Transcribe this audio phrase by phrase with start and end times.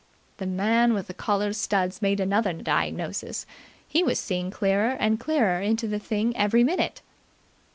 [0.39, 3.45] '"The man with the collar studs made another diagnosis.
[3.87, 7.03] He was seeing clearer and clearer into the thing every minute.